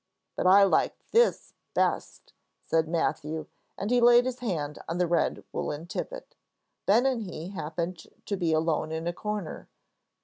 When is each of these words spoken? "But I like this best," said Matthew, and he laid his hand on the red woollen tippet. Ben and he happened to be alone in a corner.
"But 0.35 0.47
I 0.47 0.63
like 0.63 0.95
this 1.11 1.53
best," 1.75 2.33
said 2.63 2.87
Matthew, 2.87 3.45
and 3.77 3.91
he 3.91 4.01
laid 4.01 4.25
his 4.25 4.39
hand 4.39 4.79
on 4.89 4.97
the 4.97 5.05
red 5.05 5.43
woollen 5.53 5.85
tippet. 5.85 6.33
Ben 6.87 7.05
and 7.05 7.21
he 7.21 7.49
happened 7.49 8.07
to 8.25 8.35
be 8.35 8.51
alone 8.51 8.91
in 8.91 9.05
a 9.05 9.13
corner. 9.13 9.69